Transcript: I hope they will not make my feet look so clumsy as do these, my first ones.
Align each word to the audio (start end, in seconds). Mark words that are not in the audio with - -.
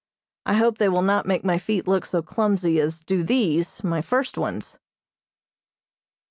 I 0.47 0.55
hope 0.55 0.79
they 0.79 0.89
will 0.89 1.03
not 1.03 1.27
make 1.27 1.43
my 1.45 1.59
feet 1.59 1.87
look 1.87 2.07
so 2.07 2.23
clumsy 2.23 2.79
as 2.79 3.01
do 3.01 3.21
these, 3.21 3.83
my 3.83 4.01
first 4.01 4.35
ones. 4.35 4.79